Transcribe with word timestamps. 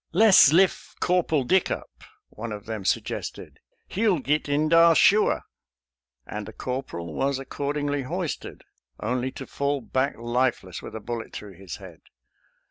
"Less 0.25 0.51
liff 0.51 0.95
Cawpul 0.99 1.43
Dick 1.45 1.69
up," 1.69 1.91
one 2.29 2.51
of 2.51 2.65
them 2.65 2.83
suggested;" 2.83 3.59
he'll 3.93 4.17
git 4.17 4.49
in 4.49 4.67
dah 4.67 4.95
suah"; 4.95 5.41
and 6.25 6.47
the 6.47 6.53
cor 6.53 6.81
poral 6.83 7.13
was 7.13 7.37
accordingly 7.37 8.01
hoisted, 8.01 8.63
only 8.99 9.29
to 9.33 9.45
fall 9.45 9.79
back 9.79 10.15
lifeless 10.17 10.81
with 10.81 10.95
a 10.95 10.99
bullet 10.99 11.33
through 11.33 11.53
his 11.53 11.75
head. 11.75 12.01